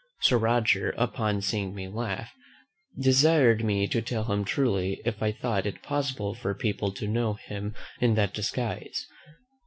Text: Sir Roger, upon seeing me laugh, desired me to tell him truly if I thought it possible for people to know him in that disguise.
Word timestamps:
Sir 0.21 0.39
Roger, 0.39 0.95
upon 0.97 1.41
seeing 1.41 1.75
me 1.75 1.87
laugh, 1.87 2.31
desired 2.99 3.63
me 3.63 3.85
to 3.89 4.01
tell 4.01 4.23
him 4.23 4.43
truly 4.43 4.99
if 5.05 5.21
I 5.21 5.31
thought 5.31 5.67
it 5.67 5.83
possible 5.83 6.33
for 6.33 6.55
people 6.55 6.91
to 6.93 7.07
know 7.07 7.35
him 7.35 7.75
in 7.99 8.15
that 8.15 8.33
disguise. 8.33 9.05